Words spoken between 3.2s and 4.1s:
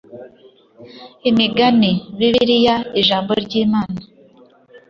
ry’Imana